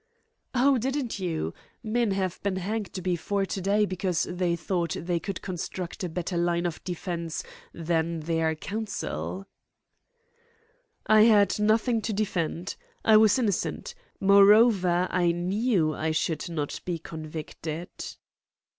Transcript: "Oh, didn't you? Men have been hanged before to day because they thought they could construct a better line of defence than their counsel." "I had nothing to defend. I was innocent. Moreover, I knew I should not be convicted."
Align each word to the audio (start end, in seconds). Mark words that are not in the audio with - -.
"Oh, 0.55 0.79
didn't 0.79 1.19
you? 1.19 1.53
Men 1.83 2.09
have 2.09 2.41
been 2.41 2.55
hanged 2.55 3.03
before 3.03 3.45
to 3.45 3.61
day 3.61 3.85
because 3.85 4.23
they 4.23 4.55
thought 4.55 4.95
they 4.99 5.19
could 5.19 5.43
construct 5.43 6.03
a 6.03 6.09
better 6.09 6.37
line 6.37 6.65
of 6.65 6.83
defence 6.83 7.43
than 7.71 8.21
their 8.21 8.55
counsel." 8.55 9.45
"I 11.05 11.21
had 11.25 11.59
nothing 11.59 12.01
to 12.01 12.13
defend. 12.13 12.77
I 13.05 13.15
was 13.15 13.37
innocent. 13.37 13.93
Moreover, 14.19 15.07
I 15.11 15.33
knew 15.33 15.93
I 15.93 16.09
should 16.09 16.49
not 16.49 16.79
be 16.83 16.97
convicted." 16.97 17.91